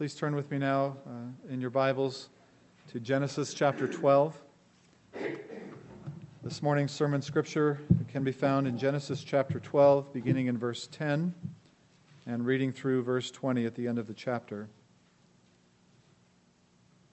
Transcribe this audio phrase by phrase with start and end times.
[0.00, 2.30] Please turn with me now uh, in your Bibles
[2.90, 4.34] to Genesis chapter 12.
[6.42, 11.34] This morning's sermon scripture can be found in Genesis chapter 12, beginning in verse 10
[12.24, 14.70] and reading through verse 20 at the end of the chapter.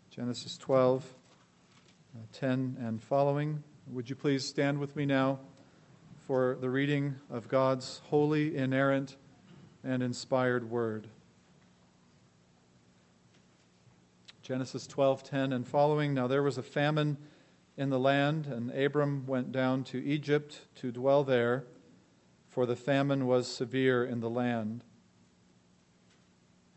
[0.09, 1.13] Genesis 12,
[2.15, 3.61] uh, 10 and following.
[3.91, 5.39] Would you please stand with me now
[6.25, 9.17] for the reading of God's holy, inerrant,
[9.83, 11.09] and inspired word?
[14.47, 16.13] Genesis 12:10 and following.
[16.13, 17.17] Now there was a famine
[17.75, 21.65] in the land, and Abram went down to Egypt to dwell there,
[22.47, 24.85] for the famine was severe in the land.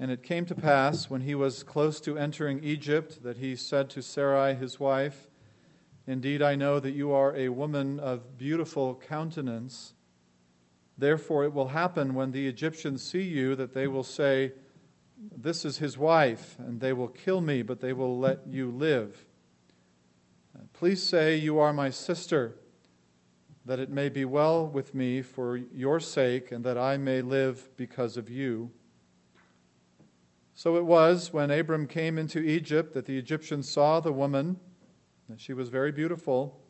[0.00, 3.88] And it came to pass, when he was close to entering Egypt, that he said
[3.90, 5.28] to Sarai his wife,
[6.08, 9.94] Indeed, I know that you are a woman of beautiful countenance.
[10.98, 14.54] Therefore, it will happen when the Egyptians see you that they will say,
[15.20, 19.26] this is his wife, and they will kill me, but they will let you live.
[20.72, 22.56] Please say, You are my sister,
[23.66, 27.68] that it may be well with me for your sake, and that I may live
[27.76, 28.70] because of you.
[30.54, 34.58] So it was when Abram came into Egypt that the Egyptians saw the woman,
[35.28, 36.60] and she was very beautiful.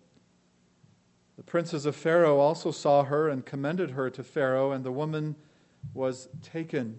[1.36, 5.36] The princes of Pharaoh also saw her and commended her to Pharaoh, and the woman
[5.94, 6.98] was taken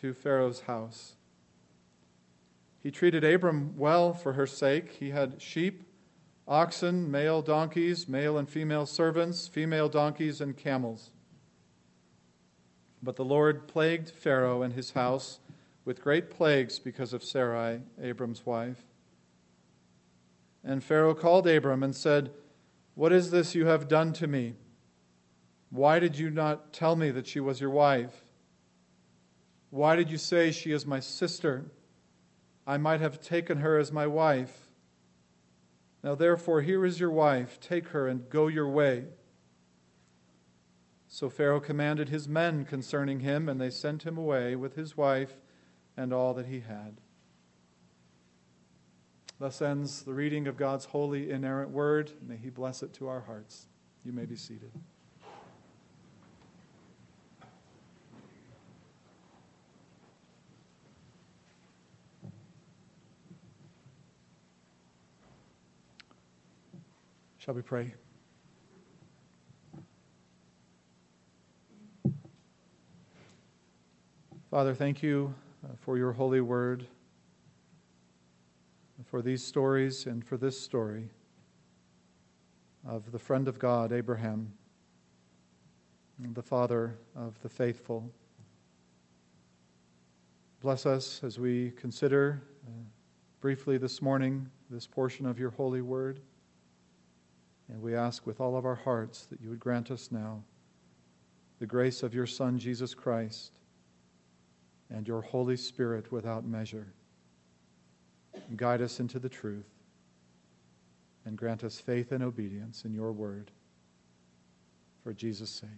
[0.00, 1.14] to Pharaoh's house.
[2.82, 4.92] He treated Abram well for her sake.
[5.00, 5.82] He had sheep,
[6.46, 11.10] oxen, male donkeys, male and female servants, female donkeys, and camels.
[13.02, 15.40] But the Lord plagued Pharaoh and his house
[15.84, 18.84] with great plagues because of Sarai, Abram's wife.
[20.64, 22.32] And Pharaoh called Abram and said,
[22.94, 24.54] What is this you have done to me?
[25.70, 28.25] Why did you not tell me that she was your wife?
[29.76, 31.66] Why did you say she is my sister?
[32.66, 34.70] I might have taken her as my wife.
[36.02, 37.60] Now, therefore, here is your wife.
[37.60, 39.04] Take her and go your way.
[41.08, 45.34] So Pharaoh commanded his men concerning him, and they sent him away with his wife
[45.94, 46.96] and all that he had.
[49.38, 52.12] Thus ends the reading of God's holy, inerrant word.
[52.26, 53.66] May he bless it to our hearts.
[54.06, 54.72] You may be seated.
[67.46, 67.94] Shall we pray?
[74.50, 75.32] Father, thank you
[75.64, 76.88] uh, for your holy word,
[79.04, 81.08] for these stories, and for this story
[82.84, 84.52] of the friend of God, Abraham,
[86.18, 88.10] the father of the faithful.
[90.60, 92.70] Bless us as we consider uh,
[93.40, 96.18] briefly this morning this portion of your holy word.
[97.68, 100.42] And we ask with all of our hearts that you would grant us now
[101.58, 103.52] the grace of your Son, Jesus Christ,
[104.90, 106.92] and your Holy Spirit without measure.
[108.56, 109.64] Guide us into the truth
[111.24, 113.50] and grant us faith and obedience in your word.
[115.02, 115.70] For Jesus' sake.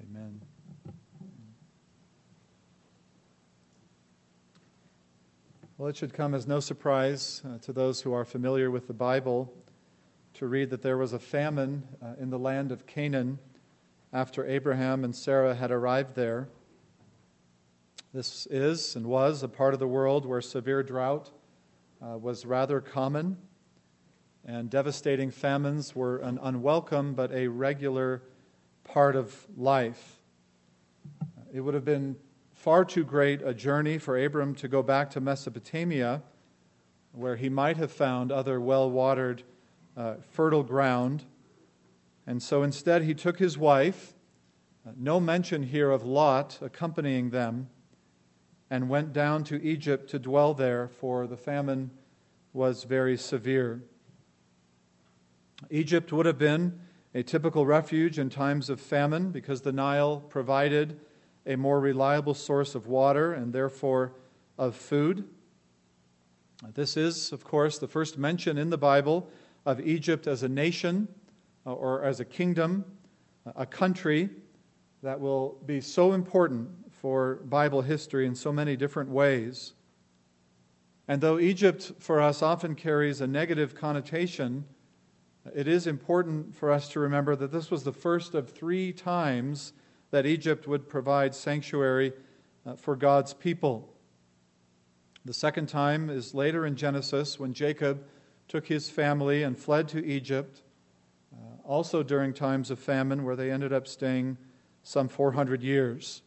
[0.00, 0.40] Amen.
[5.76, 8.94] Well, it should come as no surprise uh, to those who are familiar with the
[8.94, 9.52] Bible
[10.34, 13.38] to read that there was a famine uh, in the land of Canaan
[14.12, 16.48] after Abraham and Sarah had arrived there.
[18.12, 21.30] This is and was a part of the world where severe drought
[22.02, 23.36] uh, was rather common,
[24.44, 28.22] and devastating famines were an unwelcome but a regular
[28.82, 30.20] part of life.
[31.52, 32.16] It would have been
[32.54, 36.22] far too great a journey for Abram to go back to Mesopotamia,
[37.12, 39.44] where he might have found other well watered
[39.96, 41.24] uh, fertile ground.
[42.26, 44.14] And so instead, he took his wife,
[44.86, 47.68] uh, no mention here of Lot accompanying them,
[48.70, 51.90] and went down to Egypt to dwell there, for the famine
[52.52, 53.82] was very severe.
[55.70, 56.80] Egypt would have been
[57.14, 60.98] a typical refuge in times of famine because the Nile provided
[61.46, 64.14] a more reliable source of water and therefore
[64.58, 65.28] of food.
[66.74, 69.30] This is, of course, the first mention in the Bible
[69.66, 71.08] of Egypt as a nation
[71.66, 72.84] uh, or as a kingdom,
[73.56, 74.30] a country
[75.02, 79.74] that will be so important for Bible history in so many different ways.
[81.06, 84.64] And though Egypt for us often carries a negative connotation,
[85.54, 89.74] it is important for us to remember that this was the first of three times
[90.10, 92.12] that Egypt would provide sanctuary
[92.64, 93.92] uh, for God's people.
[95.26, 98.06] The second time is later in Genesis when Jacob
[98.48, 100.62] took his family and fled to Egypt,
[101.32, 104.36] uh, also during times of famine where they ended up staying
[104.82, 106.22] some 400 years.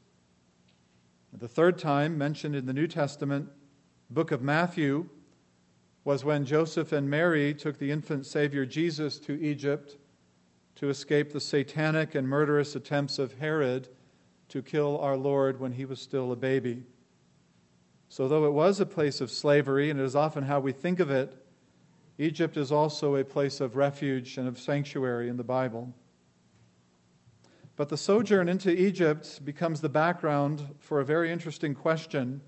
[1.33, 3.49] The third time mentioned in the New Testament
[4.09, 5.09] book of Matthew
[6.03, 9.97] was when Joseph and Mary took the infant Savior Jesus to Egypt
[10.75, 13.89] to escape the satanic and murderous attempts of Herod
[14.49, 16.83] to kill our Lord when he was still a baby.
[18.09, 20.99] So, though it was a place of slavery, and it is often how we think
[20.99, 21.35] of it,
[22.17, 25.93] Egypt is also a place of refuge and of sanctuary in the Bible.
[27.75, 32.41] But the sojourn into Egypt becomes the background for a very interesting question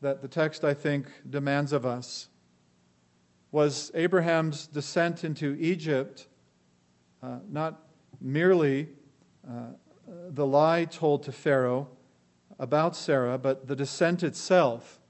[0.00, 2.28] that the text, I think, demands of us.
[3.52, 6.26] Was Abraham's descent into Egypt
[7.24, 7.80] uh, not
[8.20, 8.88] merely
[9.48, 9.68] uh,
[10.28, 11.88] the lie told to Pharaoh
[12.58, 15.00] about Sarah, but the descent itself.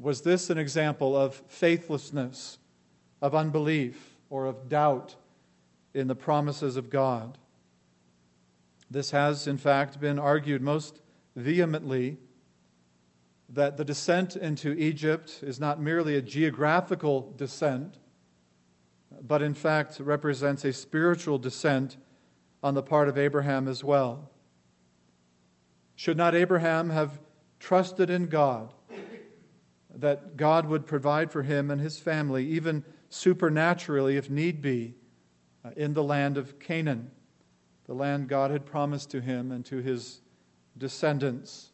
[0.00, 2.58] Was this an example of faithlessness,
[3.20, 5.16] of unbelief, or of doubt
[5.92, 7.36] in the promises of God?
[8.90, 11.02] This has, in fact, been argued most
[11.36, 12.16] vehemently
[13.50, 17.98] that the descent into Egypt is not merely a geographical descent,
[19.20, 21.98] but in fact represents a spiritual descent
[22.62, 24.30] on the part of Abraham as well.
[25.94, 27.20] Should not Abraham have
[27.58, 28.72] trusted in God
[29.96, 34.94] that God would provide for him and his family, even supernaturally if need be,
[35.64, 37.10] uh, in the land of Canaan,
[37.86, 40.20] the land God had promised to him and to his
[40.78, 41.70] descendants?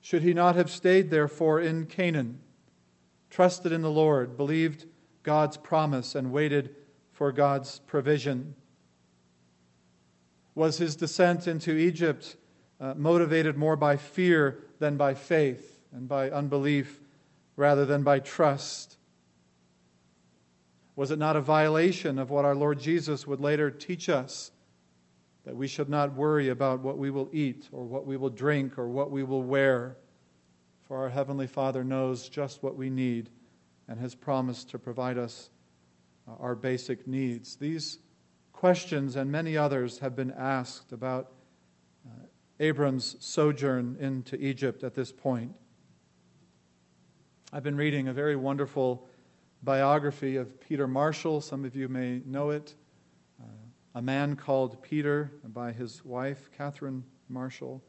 [0.00, 2.40] Should he not have stayed, therefore, in Canaan,
[3.30, 4.86] trusted in the Lord, believed
[5.22, 6.74] God's promise, and waited
[7.12, 8.54] for God's provision?
[10.54, 12.36] Was his descent into Egypt
[12.80, 17.00] uh, motivated more by fear than by faith and by unbelief
[17.56, 18.96] rather than by trust?
[20.96, 24.50] Was it not a violation of what our Lord Jesus would later teach us?
[25.44, 28.78] That we should not worry about what we will eat or what we will drink
[28.78, 29.96] or what we will wear,
[30.86, 33.30] for our Heavenly Father knows just what we need
[33.88, 35.50] and has promised to provide us
[36.26, 37.56] uh, our basic needs.
[37.56, 37.98] These
[38.52, 41.32] questions and many others have been asked about
[42.06, 42.26] uh,
[42.60, 45.54] Abram's sojourn into Egypt at this point.
[47.56, 49.06] I've been reading a very wonderful
[49.62, 51.40] biography of Peter Marshall.
[51.40, 52.74] Some of you may know it.
[53.40, 53.46] Uh,
[53.94, 57.80] a man called Peter by his wife, Catherine Marshall.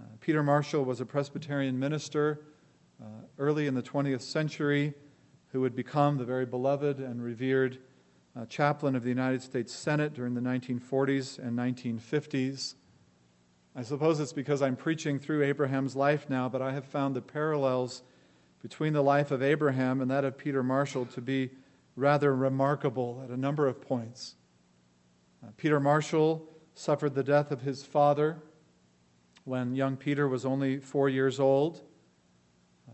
[0.00, 2.46] Uh, Peter Marshall was a Presbyterian minister
[2.98, 4.94] uh, early in the 20th century
[5.48, 7.76] who would become the very beloved and revered
[8.34, 12.76] uh, chaplain of the United States Senate during the 1940s and 1950s.
[13.76, 17.20] I suppose it's because I'm preaching through Abraham's life now, but I have found the
[17.20, 18.02] parallels
[18.62, 21.50] between the life of Abraham and that of Peter Marshall to be
[21.96, 24.36] rather remarkable at a number of points.
[25.42, 28.40] Uh, Peter Marshall suffered the death of his father
[29.44, 31.82] when young Peter was only four years old.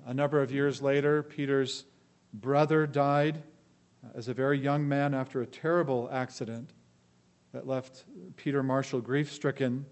[0.06, 1.85] A number of years later, Peter's
[2.32, 3.43] brother died
[4.15, 6.73] as a very young man after a terrible accident
[7.53, 8.05] that left
[8.37, 9.85] Peter Marshall grief stricken.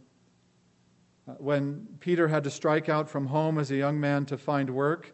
[1.28, 4.70] Uh, when Peter had to strike out from home as a young man to find
[4.70, 5.12] work, uh,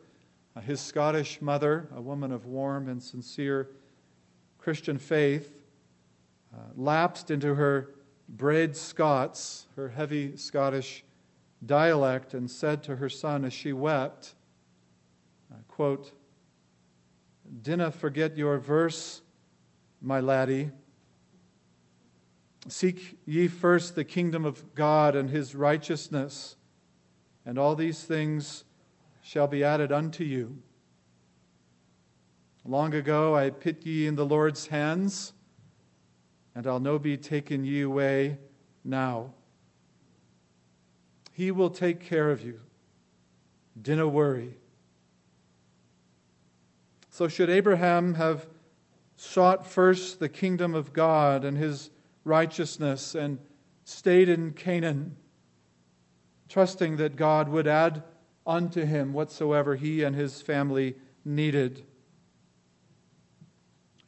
[0.61, 3.71] his Scottish mother, a woman of warm and sincere
[4.59, 5.53] Christian faith,
[6.55, 7.95] uh, lapsed into her
[8.29, 11.05] braid Scots, her heavy Scottish
[11.65, 14.35] dialect, and said to her son as she wept,
[15.51, 16.13] uh, quote,
[17.63, 19.21] Dinna forget your verse,
[20.01, 20.71] my laddie.
[22.69, 26.57] Seek ye first the kingdom of God and his righteousness,
[27.45, 28.65] and all these things
[29.23, 30.59] shall be added unto you.
[32.65, 35.33] Long ago I put ye in the Lord's hands,
[36.55, 38.39] and I'll no be taken ye away
[38.85, 39.33] now.
[41.33, 42.61] He will take care of you.
[43.81, 44.55] Dinna worry.
[47.11, 48.47] So, should Abraham have
[49.17, 51.91] sought first the kingdom of God and his
[52.25, 53.39] righteousness and
[53.85, 55.17] stayed in Canaan,
[56.49, 58.03] trusting that God would add
[58.47, 61.85] unto him whatsoever he and his family needed?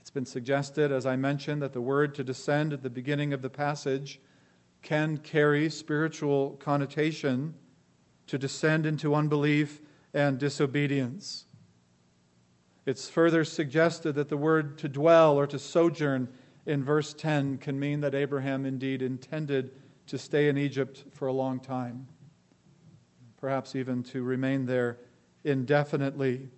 [0.00, 3.42] It's been suggested, as I mentioned, that the word to descend at the beginning of
[3.42, 4.20] the passage
[4.82, 7.54] can carry spiritual connotation
[8.26, 9.80] to descend into unbelief
[10.12, 11.46] and disobedience.
[12.86, 16.28] It's further suggested that the word to dwell or to sojourn
[16.66, 19.72] in verse 10 can mean that Abraham indeed intended
[20.06, 22.06] to stay in Egypt for a long time,
[23.44, 24.96] perhaps even to remain there
[25.44, 26.48] indefinitely.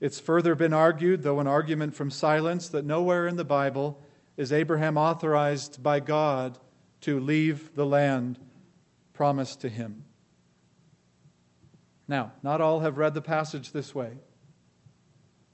[0.00, 4.00] It's further been argued, though an argument from silence, that nowhere in the Bible
[4.36, 6.60] is Abraham authorized by God
[7.00, 8.38] to leave the land
[9.14, 10.04] promised to him.
[12.06, 14.12] Now, not all have read the passage this way.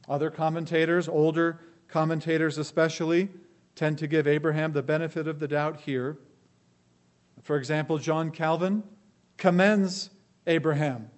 [0.06, 3.30] Other commentators, older commentators especially,
[3.74, 6.18] tend to give Abraham the benefit of the doubt here.
[7.40, 8.82] For example, John Calvin
[9.42, 10.08] commends
[10.46, 11.10] Abraham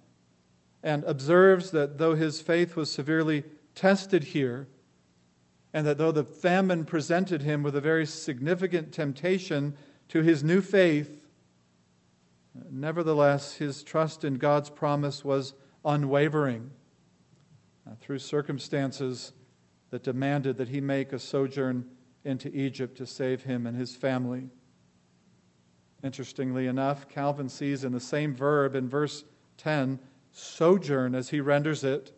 [0.81, 3.43] and observes that though his faith was severely
[3.75, 4.67] tested here,
[5.71, 9.77] and that though the famine presented him with a very significant temptation
[10.07, 11.21] to his new faith,
[12.71, 15.53] nevertheless his trust in God's promise was
[15.85, 16.71] unwavering
[17.87, 19.33] uh, through circumstances
[19.91, 21.85] that demanded that he make a sojourn
[22.23, 24.49] into Egypt to save him and his family.
[26.05, 29.23] Interestingly enough, Calvin sees in the same verb in verse
[29.57, 29.97] 10,
[30.31, 32.15] sojourn as he renders it,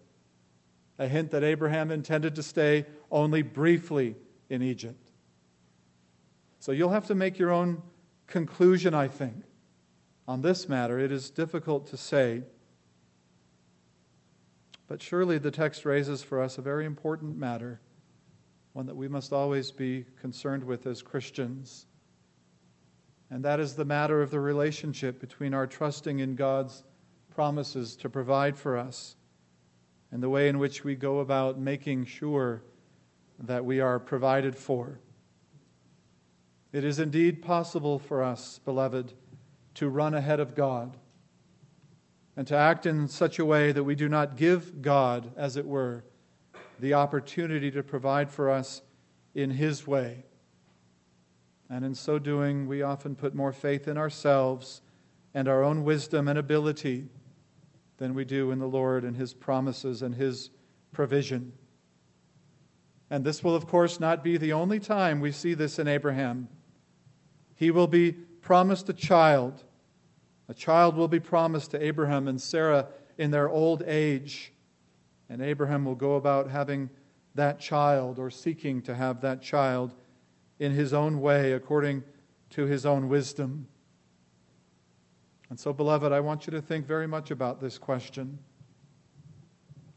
[0.99, 4.17] a hint that Abraham intended to stay only briefly
[4.49, 5.09] in Egypt.
[6.59, 7.81] So you'll have to make your own
[8.25, 9.45] conclusion, I think.
[10.27, 12.43] On this matter, it is difficult to say.
[14.89, 17.79] But surely the text raises for us a very important matter,
[18.73, 21.85] one that we must always be concerned with as Christians.
[23.29, 26.83] And that is the matter of the relationship between our trusting in God's
[27.29, 29.15] promises to provide for us
[30.11, 32.63] and the way in which we go about making sure
[33.39, 34.99] that we are provided for.
[36.71, 39.13] It is indeed possible for us, beloved,
[39.75, 40.97] to run ahead of God
[42.35, 45.65] and to act in such a way that we do not give God, as it
[45.65, 46.03] were,
[46.79, 48.81] the opportunity to provide for us
[49.33, 50.23] in His way.
[51.69, 54.81] And in so doing, we often put more faith in ourselves
[55.33, 57.07] and our own wisdom and ability
[57.97, 60.49] than we do in the Lord and His promises and His
[60.93, 61.51] provision.
[63.09, 66.47] And this will, of course, not be the only time we see this in Abraham.
[67.55, 69.63] He will be promised a child
[70.49, 74.53] a child will be promised to Abraham and Sarah in their old age,
[75.29, 76.89] and Abraham will go about having
[77.35, 79.93] that child or seeking to have that child
[80.59, 82.03] in his own way according
[82.51, 83.67] to his own wisdom.
[85.49, 88.39] And so, beloved, I want you to think very much about this question.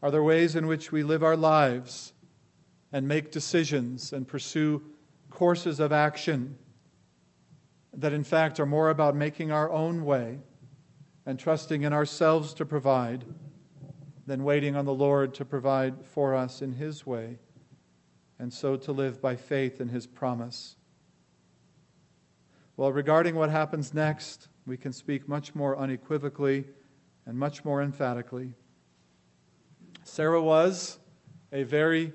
[0.02, 2.12] Are there ways in which we live our lives
[2.92, 4.82] and make decisions and pursue
[5.30, 6.56] courses of action?
[7.94, 10.38] that in fact are more about making our own way
[11.26, 13.24] and trusting in ourselves to provide
[14.26, 17.38] than waiting on the Lord to provide for us in His way,
[18.40, 20.76] and so to live by faith in His promise.
[22.78, 26.64] Well, regarding what happens next, we can speak much more unequivocally
[27.26, 28.54] and much more emphatically.
[30.04, 30.98] Sarah was
[31.52, 32.14] a very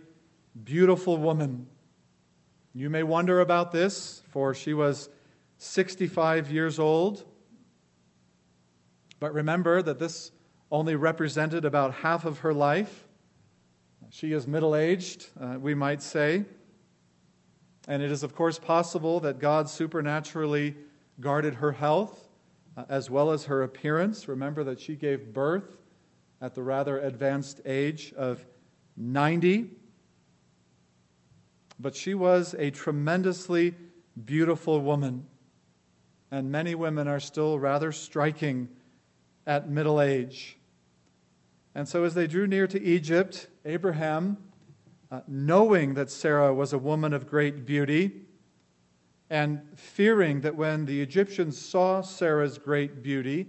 [0.64, 1.68] beautiful woman.
[2.74, 5.10] You may wonder about this, for she was
[5.60, 7.24] 65 years old.
[9.20, 10.32] But remember that this
[10.72, 13.05] only represented about half of her life.
[14.16, 16.46] She is middle aged, uh, we might say.
[17.86, 20.78] And it is, of course, possible that God supernaturally
[21.20, 22.30] guarded her health
[22.78, 24.30] uh, as well as her appearance.
[24.30, 25.76] Remember that she gave birth
[26.40, 28.46] at the rather advanced age of
[28.96, 29.72] 90.
[31.78, 33.76] But she was a tremendously
[34.24, 35.26] beautiful woman
[36.32, 38.70] and many women are still rather striking
[39.46, 40.58] at middle age.
[41.76, 44.38] And so, as they drew near to Egypt, Abraham,
[45.12, 48.22] uh, knowing that Sarah was a woman of great beauty,
[49.30, 53.48] and fearing that when the Egyptians saw Sarah's great beauty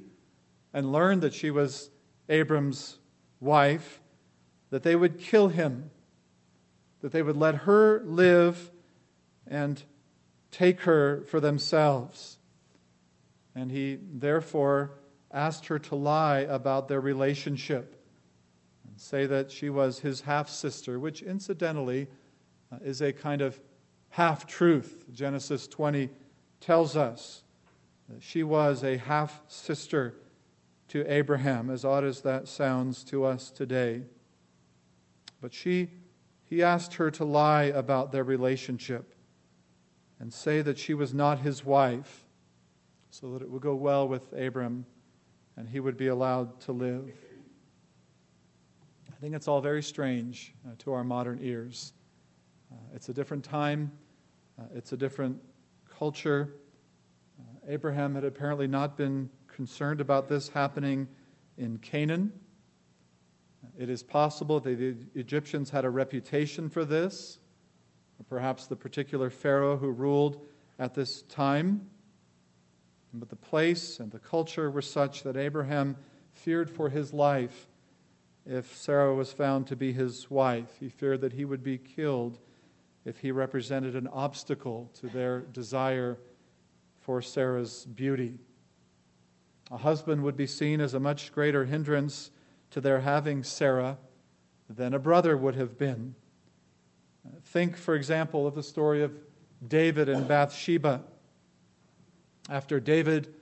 [0.73, 1.91] and learned that she was
[2.31, 2.99] Abram's
[3.41, 4.01] wife,
[4.71, 5.91] that they would kill him,
[7.03, 8.71] that they would let her live
[9.47, 9.83] and
[10.51, 12.39] take her for themselves.
[13.55, 14.93] And he therefore
[15.31, 17.96] asked her to lie about their relationship
[18.97, 22.09] say that she was his half sister, which incidentally
[22.73, 23.61] uh, is a kind of
[24.11, 25.05] half truth.
[25.13, 26.09] Genesis 20
[26.61, 27.43] tells us
[28.09, 30.15] that she was a half sister
[30.89, 34.03] to Abraham, as odd as that sounds to us today.
[35.41, 35.91] But she,
[36.45, 39.15] he asked her to lie about their relationship
[40.19, 42.25] and say that she was not his wife
[43.11, 44.87] so that it would go well with Abram
[45.57, 47.11] and he would be allowed to live.
[49.17, 51.95] I think it's all very strange uh, to our modern ears.
[52.71, 53.91] Uh, it's a different time,
[54.59, 55.41] uh, it's a different
[55.99, 56.53] culture.
[57.41, 61.09] Uh, Abraham had apparently not been concerned about this happening
[61.57, 62.31] in Canaan,
[63.79, 67.39] It is possible that the Egyptians had a reputation for this,
[68.21, 70.47] or perhaps the particular Pharaoh who ruled
[70.79, 71.89] at this time.
[73.15, 75.97] But the place and the culture were such that Abraham
[76.35, 77.67] feared for his life
[78.47, 80.77] if Sarah was found to be his wife.
[80.79, 82.39] He feared that he would be killed
[83.05, 86.19] if he represented an obstacle to their desire
[87.01, 88.39] for Sarah's beauty.
[89.71, 92.31] A husband would be seen as a much greater hindrance
[92.71, 93.99] to their having Sarah
[94.69, 96.15] than a brother would have been.
[97.45, 99.13] Think, for example, of the story of
[99.67, 101.03] David and Bathsheba.
[102.49, 103.35] After David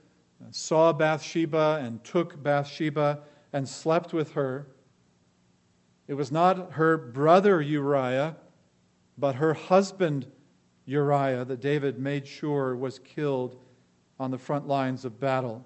[0.51, 3.19] saw Bathsheba and took Bathsheba
[3.53, 4.67] and slept with her,
[6.07, 8.35] it was not her brother Uriah,
[9.17, 10.27] but her husband
[10.85, 13.57] Uriah that David made sure was killed
[14.19, 15.65] on the front lines of battle.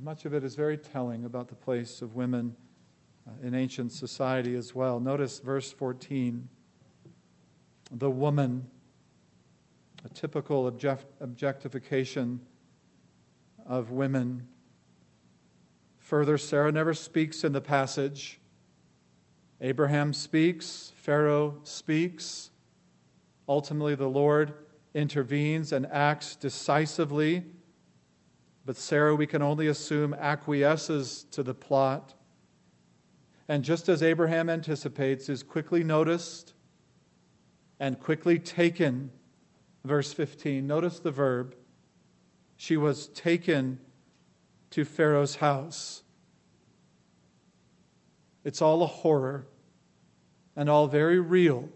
[0.00, 2.54] Much of it is very telling about the place of women
[3.26, 5.00] uh, in ancient society as well.
[5.00, 6.48] Notice verse 14.
[7.90, 8.66] The woman,
[10.04, 12.40] a typical object- objectification
[13.66, 14.46] of women.
[15.98, 18.40] Further, Sarah never speaks in the passage.
[19.60, 22.50] Abraham speaks, Pharaoh speaks.
[23.48, 24.54] Ultimately, the Lord
[24.94, 27.44] intervenes and acts decisively.
[28.64, 32.14] But Sarah, we can only assume, acquiesces to the plot.
[33.48, 36.52] And just as Abraham anticipates, is quickly noticed
[37.80, 39.10] and quickly taken.
[39.84, 40.66] Verse 15.
[40.66, 41.56] Notice the verb.
[42.56, 43.80] She was taken
[44.70, 46.02] to Pharaoh's house.
[48.48, 49.46] It's all a horror
[50.56, 51.68] and all very real.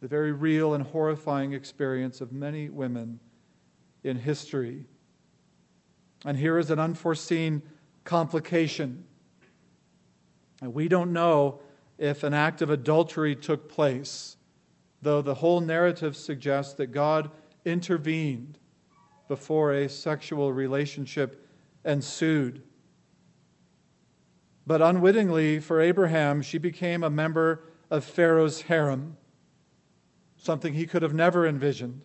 [0.00, 3.20] The very real and horrifying experience of many women
[4.02, 4.86] in history.
[6.24, 7.60] And here is an unforeseen
[8.04, 9.04] complication.
[10.62, 11.60] And we don't know
[11.98, 14.38] if an act of adultery took place,
[15.02, 17.30] though the whole narrative suggests that God
[17.66, 18.58] intervened
[19.28, 21.46] before a sexual relationship
[21.84, 22.62] ensued.
[24.66, 29.16] But unwittingly for Abraham, she became a member of Pharaoh's harem,
[30.36, 32.02] something he could have never envisioned,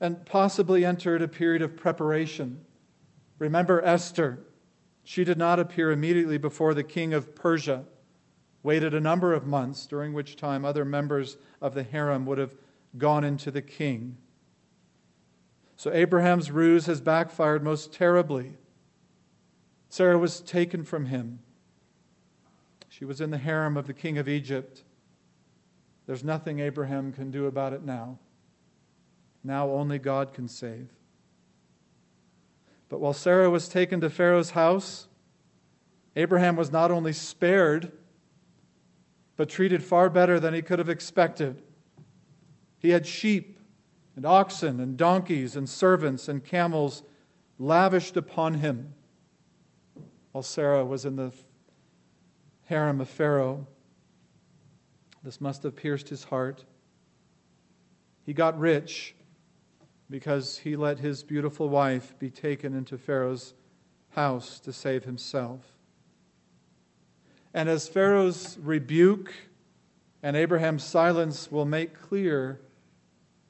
[0.00, 2.64] and possibly entered a period of preparation.
[3.38, 4.40] Remember Esther.
[5.04, 7.84] She did not appear immediately before the king of Persia,
[8.62, 12.54] waited a number of months, during which time other members of the harem would have
[12.98, 14.16] gone into the king.
[15.76, 18.56] So Abraham's ruse has backfired most terribly.
[19.90, 21.40] Sarah was taken from him.
[22.88, 24.84] She was in the harem of the king of Egypt.
[26.06, 28.20] There's nothing Abraham can do about it now.
[29.42, 30.90] Now only God can save.
[32.88, 35.08] But while Sarah was taken to Pharaoh's house,
[36.14, 37.90] Abraham was not only spared,
[39.36, 41.62] but treated far better than he could have expected.
[42.78, 43.58] He had sheep
[44.14, 47.02] and oxen and donkeys and servants and camels
[47.58, 48.94] lavished upon him
[50.32, 51.32] while Sarah was in the
[52.64, 53.66] harem of Pharaoh.
[55.22, 56.64] This must have pierced his heart.
[58.24, 59.14] He got rich
[60.08, 63.54] because he let his beautiful wife be taken into Pharaoh's
[64.10, 65.60] house to save himself.
[67.52, 69.32] And as Pharaoh's rebuke
[70.22, 72.60] and Abraham's silence will make clear,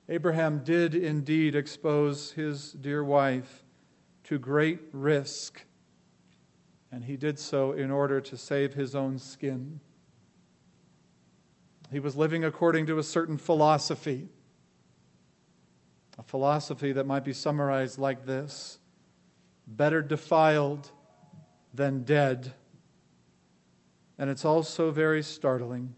[0.09, 3.65] Abraham did indeed expose his dear wife
[4.25, 5.65] to great risk
[6.93, 9.81] and he did so in order to save his own skin.
[11.91, 14.29] He was living according to a certain philosophy,
[16.19, 18.79] a philosophy that might be summarized like this
[19.67, 20.91] better defiled
[21.73, 22.53] than dead.
[24.19, 25.95] And it's also very startling.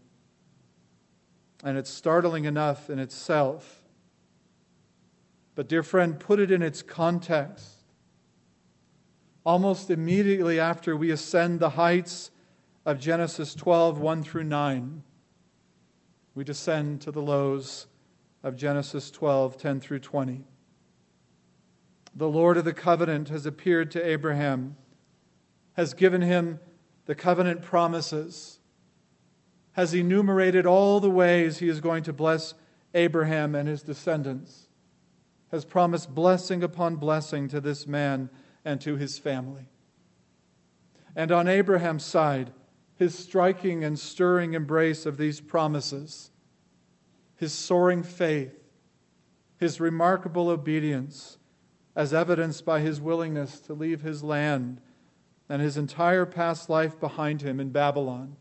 [1.63, 3.83] And it's startling enough in itself.
[5.55, 7.72] But, dear friend, put it in its context
[9.45, 12.31] almost immediately after we ascend the heights
[12.85, 15.03] of Genesis 12, 1 through 9.
[16.35, 17.87] We descend to the lows
[18.41, 20.43] of Genesis 12, 10 through 20.
[22.15, 24.75] The Lord of the covenant has appeared to Abraham,
[25.73, 26.59] has given him
[27.05, 28.59] the covenant promises,
[29.73, 32.53] has enumerated all the ways he is going to bless
[32.93, 34.67] Abraham and his descendants,
[35.51, 38.29] has promised blessing upon blessing to this man
[38.65, 39.67] and to his family.
[41.15, 42.51] And on Abraham's side,
[42.95, 46.31] his striking and stirring embrace of these promises,
[47.35, 48.57] his soaring faith,
[49.57, 51.37] his remarkable obedience,
[51.95, 54.81] as evidenced by his willingness to leave his land
[55.49, 58.35] and his entire past life behind him in Babylon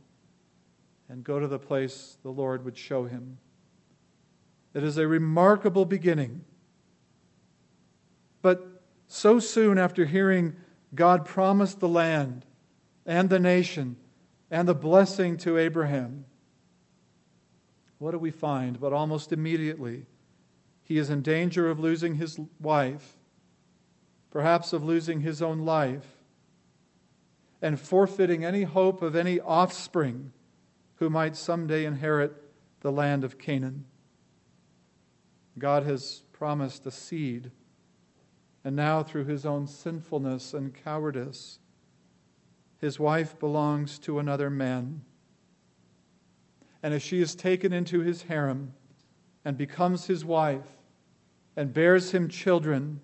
[1.08, 3.36] and go to the place the Lord would show him.
[4.72, 6.44] It is a remarkable beginning.
[8.40, 8.71] But
[9.12, 10.56] so soon after hearing
[10.94, 12.46] God promise the land
[13.04, 13.96] and the nation
[14.50, 16.24] and the blessing to Abraham,
[17.98, 18.80] what do we find?
[18.80, 20.06] But almost immediately,
[20.82, 23.18] he is in danger of losing his wife,
[24.30, 26.06] perhaps of losing his own life,
[27.60, 30.32] and forfeiting any hope of any offspring
[30.96, 32.32] who might someday inherit
[32.80, 33.84] the land of Canaan.
[35.58, 37.50] God has promised a seed,
[38.64, 41.58] and now through his own sinfulness and cowardice,
[42.78, 45.02] his wife belongs to another man.
[46.82, 48.74] And as she is taken into his harem
[49.44, 50.66] and becomes his wife
[51.56, 53.00] and bears him children,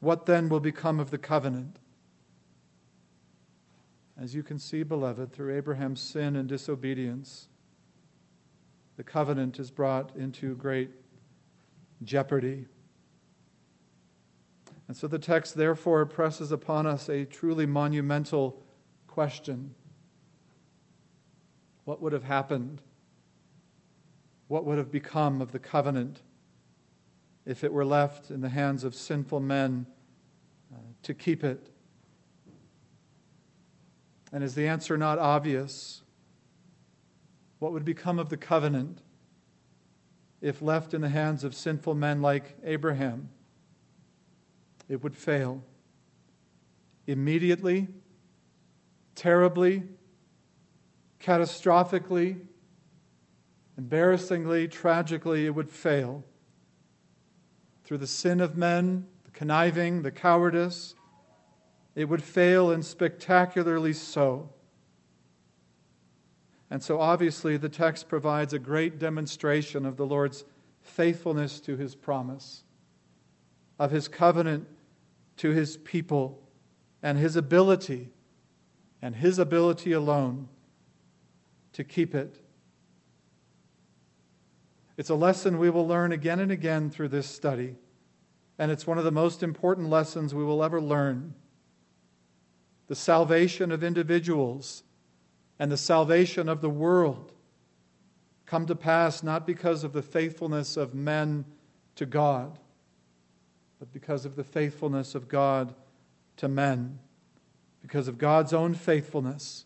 [0.00, 1.78] what then will become of the covenant?
[4.18, 7.48] As you can see, beloved, through Abraham's sin and disobedience,
[8.96, 10.90] the covenant is brought into great
[12.02, 12.66] jeopardy.
[14.88, 18.62] And so the text, therefore, presses upon us a truly monumental
[19.06, 19.74] question
[21.84, 22.82] What would have happened?
[24.48, 26.22] What would have become of the covenant
[27.44, 29.86] if it were left in the hands of sinful men
[30.72, 31.68] uh, to keep it?
[34.32, 36.02] And is the answer not obvious?
[37.58, 39.00] What would become of the covenant
[40.40, 43.30] if left in the hands of sinful men like Abraham?
[44.88, 45.62] It would fail.
[47.06, 47.88] Immediately,
[49.14, 49.82] terribly,
[51.20, 52.38] catastrophically,
[53.76, 56.24] embarrassingly, tragically, it would fail.
[57.84, 60.94] Through the sin of men, the conniving, the cowardice,
[61.94, 64.50] it would fail, and spectacularly so.
[66.70, 70.44] And so, obviously, the text provides a great demonstration of the Lord's
[70.80, 72.64] faithfulness to his promise,
[73.78, 74.66] of his covenant
[75.38, 76.42] to his people,
[77.02, 78.10] and his ability,
[79.02, 80.48] and his ability alone,
[81.72, 82.40] to keep it.
[84.96, 87.76] It's a lesson we will learn again and again through this study,
[88.58, 91.34] and it's one of the most important lessons we will ever learn.
[92.86, 94.84] The salvation of individuals
[95.58, 97.32] and the salvation of the world
[98.46, 101.44] come to pass not because of the faithfulness of men
[101.96, 102.58] to God,
[103.78, 105.74] but because of the faithfulness of God
[106.36, 106.98] to men,
[107.82, 109.64] because of God's own faithfulness.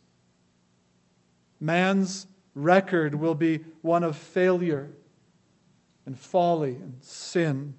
[1.61, 4.91] Man's record will be one of failure
[6.07, 7.75] and folly and sin,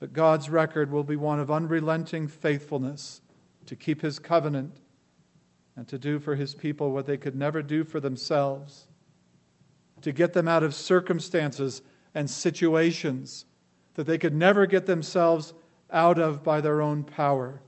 [0.00, 3.20] but God's record will be one of unrelenting faithfulness
[3.66, 4.78] to keep his covenant
[5.76, 8.86] and to do for his people what they could never do for themselves,
[10.02, 11.82] to get them out of circumstances
[12.14, 13.46] and situations
[13.94, 15.54] that they could never get themselves
[15.90, 17.60] out of by their own power.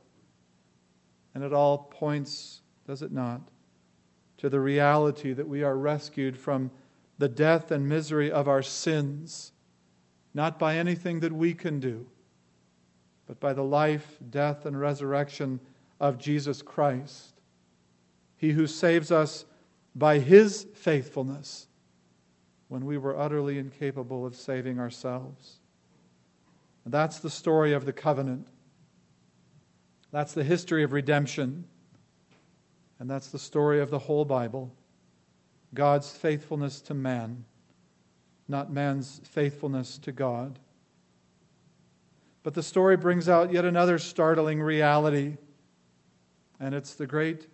[1.34, 3.40] And it all points, does it not,
[4.38, 6.70] to the reality that we are rescued from
[7.18, 9.52] the death and misery of our sins,
[10.34, 12.06] not by anything that we can do,
[13.26, 15.60] but by the life, death, and resurrection
[16.00, 17.36] of Jesus Christ
[18.36, 19.44] he who saves us
[19.94, 21.68] by his faithfulness
[22.68, 25.60] when we were utterly incapable of saving ourselves.
[26.86, 28.46] That's the story of the covenant.
[30.12, 31.64] That's the history of redemption.
[32.98, 34.72] And that's the story of the whole Bible
[35.74, 37.44] God's faithfulness to man,
[38.48, 40.58] not man's faithfulness to God.
[42.42, 45.36] But the story brings out yet another startling reality,
[46.60, 47.48] and it's the great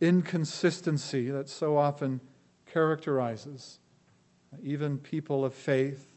[0.00, 2.20] inconsistency that so often
[2.66, 3.78] characterizes
[4.62, 6.11] even people of faith.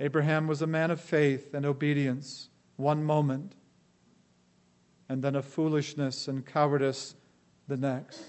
[0.00, 3.54] Abraham was a man of faith and obedience one moment,
[5.10, 7.14] and then of foolishness and cowardice
[7.68, 8.24] the next.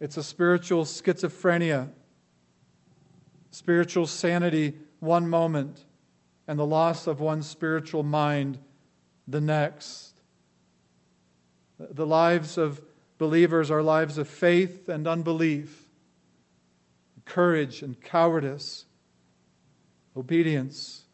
[0.00, 1.88] It's a spiritual schizophrenia,
[3.52, 5.84] spiritual sanity one moment,
[6.48, 8.58] and the loss of one's spiritual mind
[9.28, 10.20] the next.
[11.78, 12.80] The lives of
[13.18, 15.88] believers are lives of faith and unbelief,
[17.24, 18.86] courage and cowardice,
[20.16, 21.04] obedience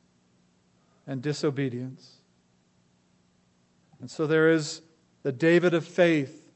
[1.06, 2.18] and disobedience.
[4.00, 4.82] And so there is
[5.22, 6.50] the David of faith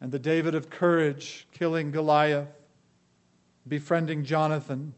[0.00, 2.48] and the David of courage killing Goliath,
[3.66, 4.92] befriending Jonathan,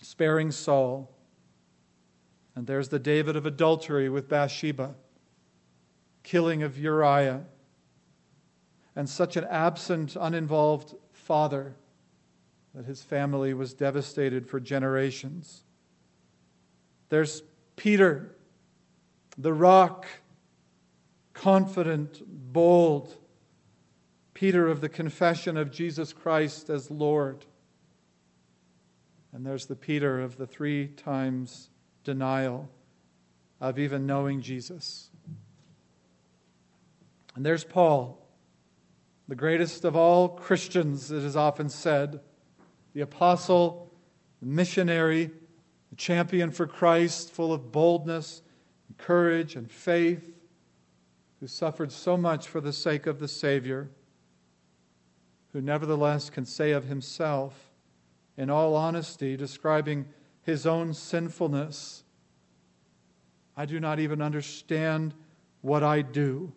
[0.00, 1.10] sparing Saul.
[2.54, 4.94] And there's the David of adultery with Bathsheba
[6.22, 7.44] killing of Uriah,
[8.94, 11.74] and such an absent, uninvolved father
[12.74, 15.64] that his family was devastated for generations.
[17.08, 17.42] There's
[17.76, 18.36] Peter,
[19.36, 20.06] the rock,
[21.34, 23.16] confident, bold,
[24.34, 27.44] Peter of the confession of Jesus Christ as Lord.
[29.32, 31.70] And there's the Peter of the three times
[32.04, 32.68] denial
[33.60, 35.10] of even knowing Jesus.
[37.34, 38.26] And there's Paul,
[39.28, 42.20] the greatest of all Christians, it is often said,
[42.94, 43.92] the apostle,
[44.40, 45.30] the missionary,
[45.90, 48.42] the champion for Christ, full of boldness,
[48.88, 50.22] and courage, and faith,
[51.40, 53.90] who suffered so much for the sake of the Savior,
[55.52, 57.70] who nevertheless can say of himself,
[58.36, 60.06] in all honesty, describing
[60.42, 62.04] his own sinfulness,
[63.56, 65.14] I do not even understand
[65.60, 66.52] what I do.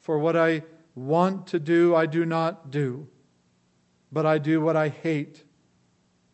[0.00, 0.62] For what I
[0.94, 3.08] want to do, I do not do,
[4.14, 5.42] but I do what I hate.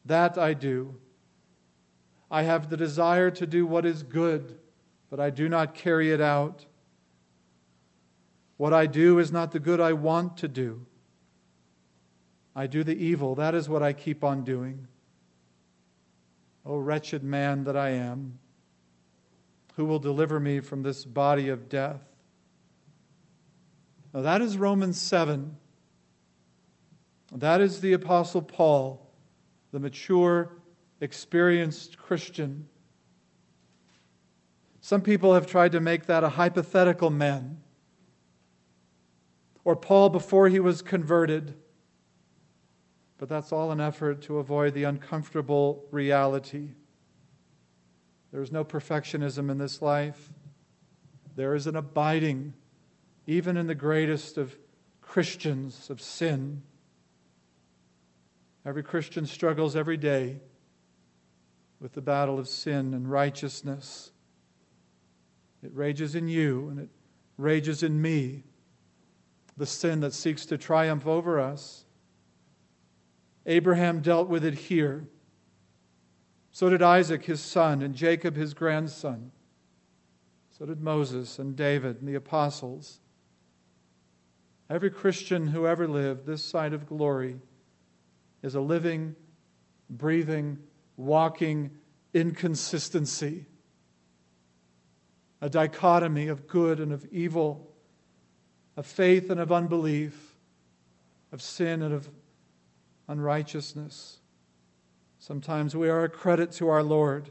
[0.05, 0.97] That I do.
[2.31, 4.59] I have the desire to do what is good,
[5.09, 6.67] but I do not carry it out.
[8.59, 10.85] What I do is not the good I want to do.
[12.55, 13.35] I do the evil.
[13.37, 14.87] That is what I keep on doing.
[16.67, 18.39] O wretched man that I am,
[19.77, 22.03] who will deliver me from this body of death?
[24.13, 25.57] Now, that is Romans 7.
[27.33, 29.07] That is the Apostle Paul,
[29.73, 30.53] the mature,
[31.01, 32.69] experienced Christian.
[34.81, 37.61] Some people have tried to make that a hypothetical man,
[39.65, 41.55] or Paul before he was converted.
[43.19, 46.71] But that's all an effort to avoid the uncomfortable reality.
[48.33, 50.31] There is no perfectionism in this life.
[51.37, 52.55] There is an abiding,
[53.27, 54.57] even in the greatest of
[55.03, 56.63] Christians, of sin.
[58.65, 60.41] Every Christian struggles every day
[61.81, 64.13] with the battle of sin and righteousness.
[65.63, 66.91] It rages in you and it
[67.39, 68.45] rages in me.
[69.57, 71.85] The sin that seeks to triumph over us.
[73.47, 75.09] Abraham dealt with it here.
[76.53, 79.33] So did Isaac, his son, and Jacob, his grandson.
[80.51, 83.01] So did Moses and David and the apostles.
[84.69, 87.41] Every Christian who ever lived this side of glory
[88.43, 89.15] is a living,
[89.89, 90.59] breathing,
[90.97, 91.71] walking
[92.13, 93.47] inconsistency,
[95.41, 97.73] a dichotomy of good and of evil,
[98.77, 100.37] of faith and of unbelief,
[101.33, 102.09] of sin and of
[103.09, 104.19] unrighteousness.
[105.19, 107.31] Sometimes we are a credit to our Lord.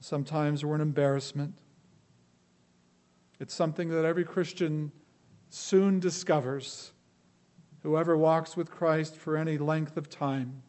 [0.00, 1.54] Sometimes we're an embarrassment.
[3.40, 4.92] It's something that every Christian
[5.48, 6.92] soon discovers,
[7.84, 10.62] whoever walks with Christ for any length of time.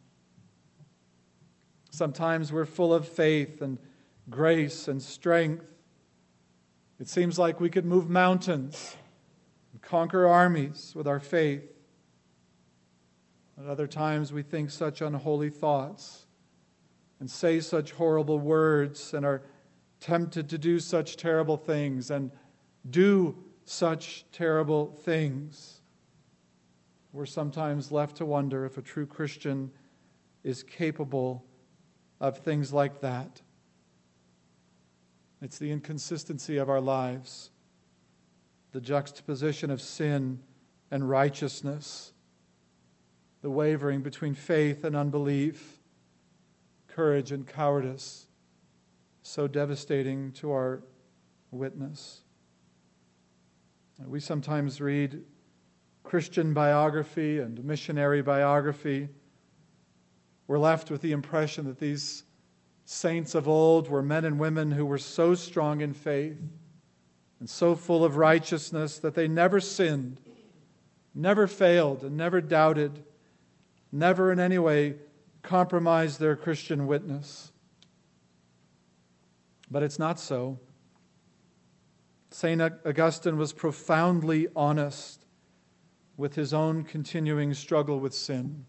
[1.90, 3.78] Sometimes we're full of faith and
[4.28, 5.64] grace and strength.
[7.00, 8.96] It seems like we could move mountains
[9.72, 11.64] and conquer armies with our faith.
[13.58, 16.26] At other times, we think such unholy thoughts
[17.18, 19.42] and say such horrible words and are
[20.00, 22.30] tempted to do such terrible things and
[22.90, 25.75] do such terrible things.
[27.12, 29.70] We're sometimes left to wonder if a true Christian
[30.44, 31.44] is capable
[32.20, 33.42] of things like that.
[35.40, 37.50] It's the inconsistency of our lives,
[38.72, 40.40] the juxtaposition of sin
[40.90, 42.12] and righteousness
[43.46, 45.78] the wavering between faith and unbelief,
[46.88, 48.26] courage and cowardice,
[49.22, 50.82] so devastating to our
[51.52, 52.22] witness.
[54.04, 55.22] We sometimes read
[56.06, 59.08] Christian biography and missionary biography.
[60.46, 62.24] We're left with the impression that these
[62.84, 66.38] saints of old were men and women who were so strong in faith
[67.40, 70.20] and so full of righteousness that they never sinned,
[71.14, 73.02] never failed, and never doubted
[73.92, 74.94] never in any way
[75.42, 77.52] compromised their Christian witness.
[79.70, 80.58] But it's not so.
[82.30, 82.60] St.
[82.60, 85.25] Augustine was profoundly honest
[86.16, 88.64] with his own continuing struggle with sin.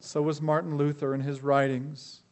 [0.00, 2.22] So was Martin Luther in his writings.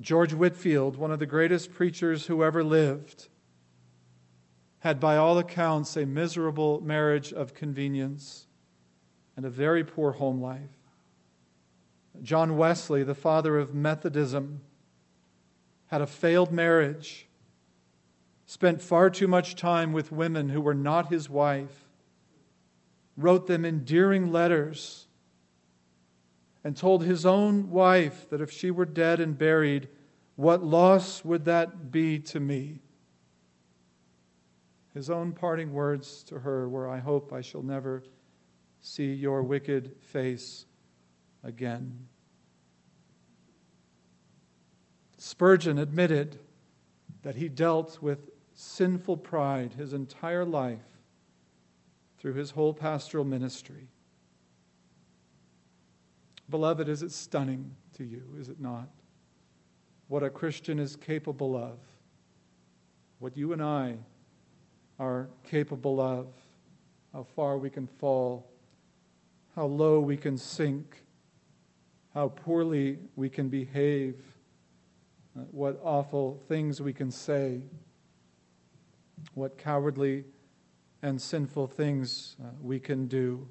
[0.00, 3.28] George Whitefield, one of the greatest preachers who ever lived,
[4.80, 8.46] had by all accounts a miserable marriage of convenience
[9.36, 10.76] and a very poor home life.
[12.22, 14.60] John Wesley, the father of Methodism,
[15.86, 17.28] had a failed marriage,
[18.46, 21.83] spent far too much time with women who were not his wife,
[23.16, 25.06] wrote them endearing letters,
[26.62, 29.88] and told his own wife that if she were dead and buried,
[30.36, 32.80] what loss would that be to me?
[34.94, 38.02] His own parting words to her were, I hope I shall never
[38.80, 40.66] see your wicked face
[41.42, 42.06] again.
[45.18, 46.38] Spurgeon admitted
[47.22, 50.93] that he dealt with sinful pride his entire life
[52.24, 53.86] through his whole pastoral ministry.
[56.48, 58.88] Beloved, is it stunning to you, is it not?
[60.08, 61.76] What a Christian is capable of,
[63.18, 63.96] what you and I
[64.98, 66.28] are capable of,
[67.12, 68.50] how far we can fall,
[69.54, 71.02] how low we can sink,
[72.14, 74.16] how poorly we can behave,
[75.38, 77.60] uh, what awful things we can say,
[79.34, 80.24] what cowardly
[81.04, 83.46] and sinful things uh, we can do.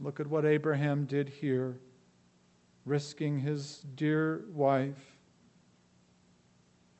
[0.00, 1.78] Look at what Abraham did here,
[2.84, 5.16] risking his dear wife,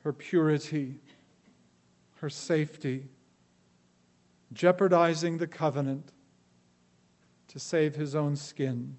[0.05, 1.01] her purity,
[2.21, 3.09] her safety,
[4.53, 6.13] jeopardizing the covenant
[7.49, 8.95] to save his own skin.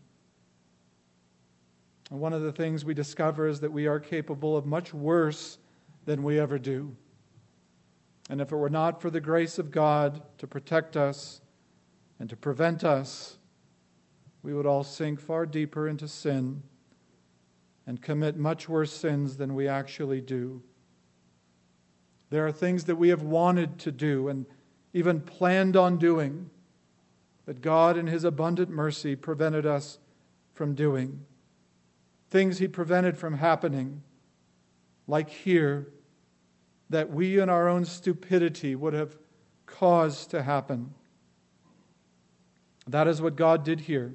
[2.10, 5.56] And one of the things we discover is that we are capable of much worse
[6.04, 6.94] than we ever do.
[8.28, 11.40] And if it were not for the grace of God to protect us
[12.18, 13.38] and to prevent us,
[14.42, 16.62] we would all sink far deeper into sin
[17.86, 20.62] and commit much worse sins than we actually do.
[22.30, 24.46] There are things that we have wanted to do and
[24.92, 26.50] even planned on doing
[27.44, 29.98] that God, in His abundant mercy, prevented us
[30.52, 31.24] from doing.
[32.28, 34.02] Things He prevented from happening,
[35.06, 35.86] like here,
[36.90, 39.16] that we in our own stupidity would have
[39.66, 40.94] caused to happen.
[42.86, 44.14] That is what God did here.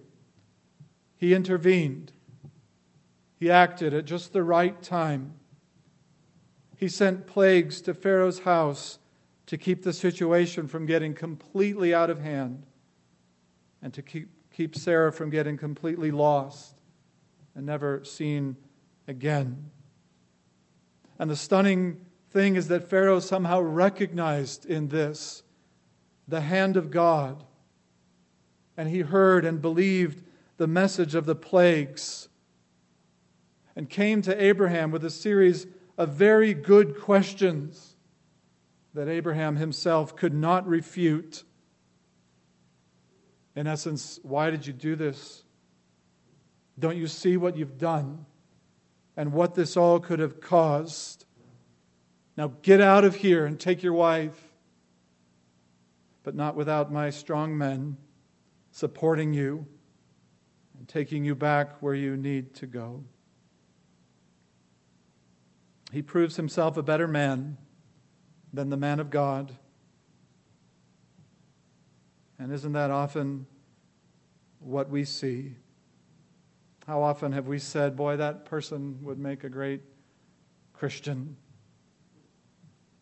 [1.17, 2.13] He intervened,
[3.39, 5.34] He acted at just the right time.
[6.77, 8.97] He sent plagues to Pharaoh's house
[9.45, 12.63] to keep the situation from getting completely out of hand
[13.81, 16.75] and to keep, keep Sarah from getting completely lost
[17.53, 18.55] and never seen
[19.07, 19.69] again.
[21.19, 25.44] And the stunning thing is that Pharaoh somehow recognized in this
[26.28, 27.44] the hand of God.
[28.78, 30.24] And he heard and believed
[30.58, 32.30] the message of the plagues
[33.76, 35.67] and came to Abraham with a series
[35.98, 37.96] of very good questions
[38.94, 41.44] that Abraham himself could not refute.
[43.56, 45.44] In essence, why did you do this?
[46.80, 48.26] Don't you see what you've done
[49.17, 51.26] and what this all could have caused?
[52.38, 54.52] Now get out of here and take your wife,
[56.24, 57.98] but not without my strong men
[58.72, 59.67] supporting you
[60.78, 63.04] and taking you back where you need to go.
[65.91, 67.58] He proves himself a better man
[68.54, 69.58] than the man of God.
[72.39, 73.46] And isn't that often
[74.60, 75.56] what we see?
[76.88, 79.82] How often have we said, Boy, that person would make a great
[80.74, 81.36] Christian?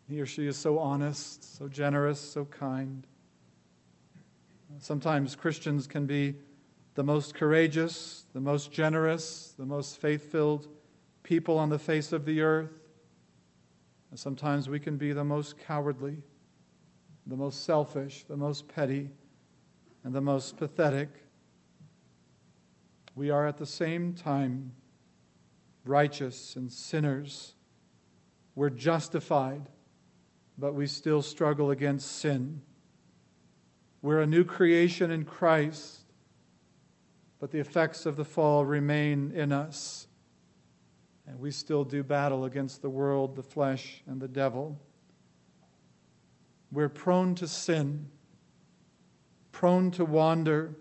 [0.10, 3.06] He or she is so honest, so generous, so kind.
[4.80, 6.36] Sometimes Christians can be
[6.96, 10.68] the most courageous, the most generous, the most faith filled
[11.22, 12.90] people on the face of the earth.
[14.10, 16.18] And sometimes we can be the most cowardly,
[17.28, 19.12] the most selfish, the most petty,
[20.04, 21.10] and the most pathetic.
[23.14, 24.72] We are at the same time
[25.86, 27.54] righteous and sinners.
[28.56, 29.70] We're justified,
[30.60, 32.62] but we still struggle against sin.
[34.02, 36.02] We're a new creation in Christ,
[37.40, 40.08] but the effects of the fall remain in us.
[41.26, 44.80] And we still do battle against the world, the flesh, and the devil.
[46.72, 48.10] We're prone to sin,
[49.52, 50.76] prone to wander,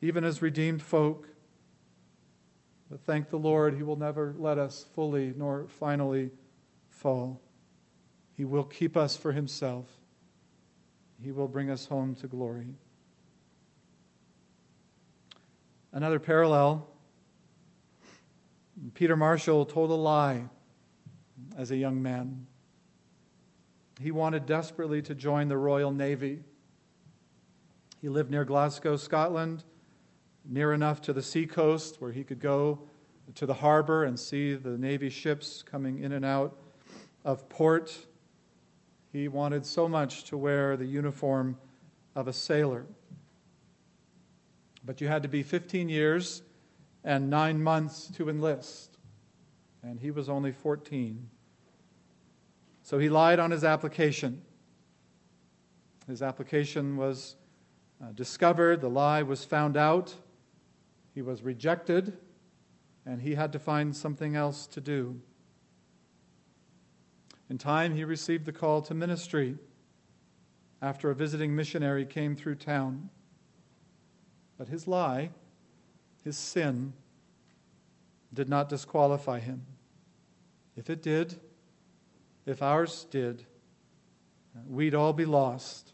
[0.00, 1.28] even as redeemed folk.
[2.90, 6.30] But thank the Lord, He will never let us fully nor finally
[6.88, 7.40] fall.
[8.36, 9.86] He will keep us for Himself,
[11.22, 12.74] He will bring us home to glory.
[15.92, 16.88] Another parallel
[18.94, 20.44] Peter Marshall told a lie
[21.56, 22.46] as a young man.
[24.00, 26.42] He wanted desperately to join the Royal Navy.
[28.00, 29.62] He lived near Glasgow, Scotland,
[30.44, 32.80] near enough to the seacoast where he could go
[33.36, 36.58] to the harbor and see the Navy ships coming in and out
[37.24, 38.06] of port.
[39.14, 41.56] He wanted so much to wear the uniform
[42.16, 42.84] of a sailor.
[44.84, 46.42] But you had to be 15 years
[47.04, 48.98] and nine months to enlist,
[49.84, 51.30] and he was only 14.
[52.82, 54.42] So he lied on his application.
[56.08, 57.36] His application was
[58.02, 60.12] uh, discovered, the lie was found out,
[61.14, 62.18] he was rejected,
[63.06, 65.20] and he had to find something else to do.
[67.50, 69.58] In time, he received the call to ministry
[70.80, 73.10] after a visiting missionary came through town.
[74.56, 75.30] But his lie,
[76.22, 76.94] his sin,
[78.32, 79.66] did not disqualify him.
[80.76, 81.38] If it did,
[82.46, 83.46] if ours did,
[84.66, 85.92] we'd all be lost.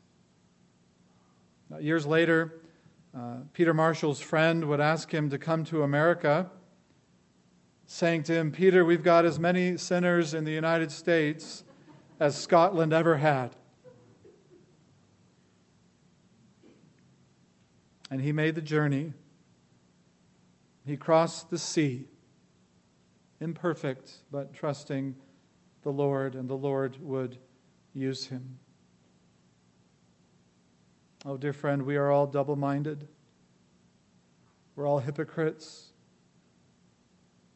[1.69, 2.61] Now, years later,
[3.17, 6.51] uh, Peter Marshall's friend would ask him to come to America
[7.93, 11.65] saying to him, Peter, we've got as many sinners in the United States
[12.21, 13.57] as Scotland ever had.
[18.09, 19.13] And he made the journey.
[20.87, 22.07] He crossed the sea,
[23.41, 25.17] imperfect, but trusting
[25.83, 27.39] the Lord, and the Lord would
[27.93, 28.61] use him.
[31.27, 33.09] Oh, dear friend, we are all double minded.
[34.77, 35.90] We're all hypocrites.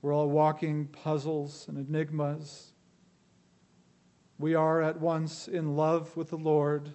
[0.04, 2.72] We're all walking puzzles and enigmas.
[4.38, 6.90] We are at once in love with the Lord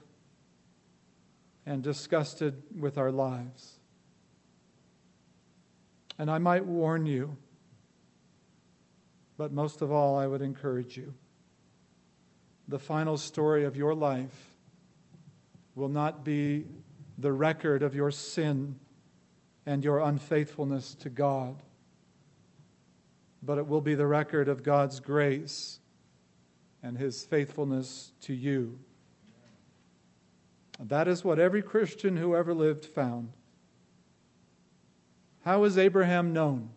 [1.65, 3.79] and disgusted with our lives.
[6.19, 7.35] And I might warn you,
[9.37, 11.15] but most of all, I would encourage you.
[12.67, 14.51] The final story of your life
[15.73, 16.65] will not be
[17.17, 18.79] the record of your sin
[19.65, 21.63] and your unfaithfulness to God
[23.41, 25.79] but it will be the record of God's grace
[26.83, 28.79] and his faithfulness to you.
[30.79, 33.33] That is what every Christian who ever lived found.
[35.43, 36.69] How is Abraham known?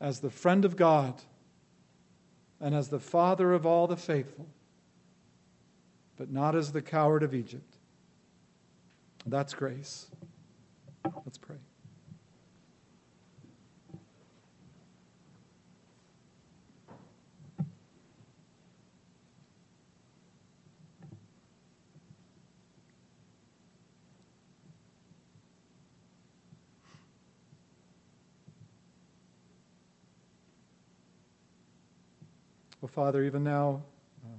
[0.00, 1.20] As the friend of God
[2.60, 4.48] and as the father of all the faithful,
[6.16, 7.76] but not as the coward of Egypt.
[9.26, 10.06] That's grace.
[11.24, 11.56] Let's pray.
[32.81, 33.82] Well, Father, even now,
[34.22, 34.38] um,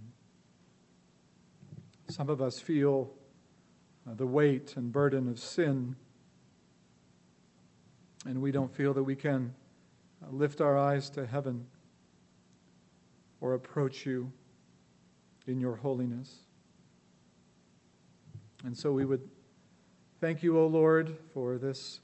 [2.07, 3.11] some of us feel
[4.07, 5.95] uh, the weight and burden of sin,
[8.27, 9.55] and we don't feel that we can
[10.21, 11.65] uh, lift our eyes to heaven
[13.41, 14.31] or approach you
[15.47, 16.31] in your holiness.
[18.63, 19.27] And so we would
[20.21, 22.01] thank you, O Lord, for this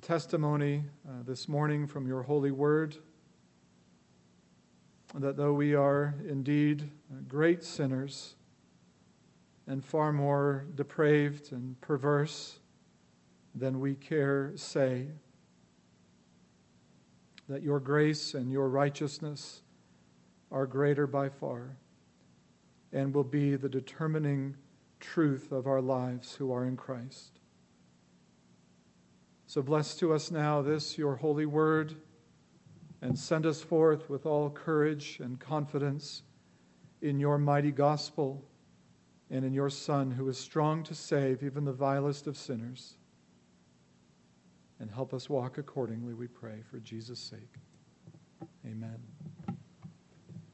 [0.00, 2.98] testimony uh, this morning from your holy word
[5.16, 8.34] that though we are indeed uh, great sinners
[9.66, 12.58] and far more depraved and perverse
[13.54, 15.08] than we care say,
[17.48, 19.62] that your grace and your righteousness
[20.50, 21.76] are greater by far
[22.92, 24.56] and will be the determining
[25.00, 27.40] truth of our lives who are in Christ.
[29.46, 31.94] So bless to us now this, your holy word
[33.02, 36.22] and send us forth with all courage and confidence
[37.02, 38.42] in your mighty gospel
[39.30, 42.96] and in your Son, who is strong to save even the vilest of sinners.
[44.78, 47.54] And help us walk accordingly, we pray, for Jesus' sake.
[48.66, 48.98] Amen.